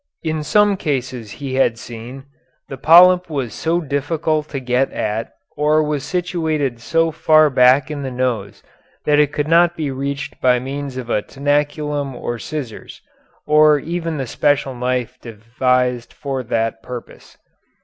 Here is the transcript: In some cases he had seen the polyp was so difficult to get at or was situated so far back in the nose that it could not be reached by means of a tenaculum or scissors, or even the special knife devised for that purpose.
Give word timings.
In 0.23 0.41
some 0.41 0.77
cases 0.77 1.29
he 1.33 1.53
had 1.53 1.77
seen 1.77 2.25
the 2.69 2.75
polyp 2.75 3.29
was 3.29 3.53
so 3.53 3.79
difficult 3.79 4.49
to 4.49 4.59
get 4.59 4.91
at 4.91 5.31
or 5.55 5.83
was 5.83 6.03
situated 6.03 6.79
so 6.81 7.11
far 7.11 7.51
back 7.51 7.91
in 7.91 8.01
the 8.01 8.09
nose 8.09 8.63
that 9.05 9.19
it 9.19 9.31
could 9.31 9.47
not 9.47 9.75
be 9.77 9.91
reached 9.91 10.41
by 10.41 10.57
means 10.57 10.97
of 10.97 11.11
a 11.11 11.21
tenaculum 11.21 12.15
or 12.15 12.39
scissors, 12.39 12.99
or 13.45 13.77
even 13.77 14.17
the 14.17 14.25
special 14.25 14.73
knife 14.73 15.19
devised 15.21 16.13
for 16.13 16.41
that 16.41 16.81
purpose. 16.81 17.37